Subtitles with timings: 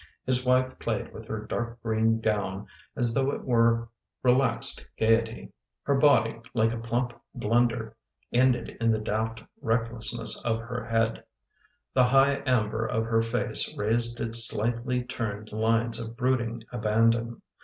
[0.25, 2.65] His wife played with her dark green gown
[2.95, 3.87] as though it were
[4.23, 5.51] re [9o] laxed gaiety.
[5.83, 7.95] Her body, like a plump blunder,
[8.33, 11.23] ended in the deft recklessness of her head;
[11.93, 17.41] the higfr amber of her face raised its slightly turned lines of brooding aban don.